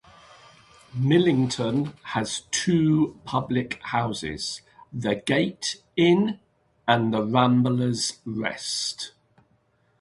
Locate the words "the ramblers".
7.13-8.17